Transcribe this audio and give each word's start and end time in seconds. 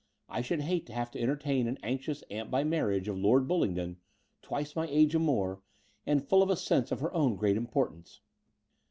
I 0.27 0.41
should 0.41 0.61
hate 0.61 0.87
to 0.87 0.93
have 0.93 1.11
to 1.11 1.21
entertain 1.21 1.67
an 1.67 1.77
anxious 1.83 2.23
atmt 2.31 2.49
by 2.49 2.63
marriage 2.63 3.07
of 3.07 3.19
Lord 3.19 3.47
Bullingdon, 3.47 3.97
twice 4.41 4.75
my 4.75 4.87
age 4.87 5.13
and 5.13 5.23
more, 5.23 5.61
and 6.07 6.25
full 6.27 6.41
of 6.41 6.49
a 6.49 6.55
sense 6.57 6.91
of 6.91 7.01
her 7.01 7.13
own 7.13 7.35
great 7.35 7.55
importance." 7.55 8.19